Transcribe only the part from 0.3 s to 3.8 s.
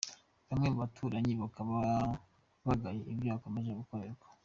Bamwe mu baturanyi bakaba bagaye ibyo akomeje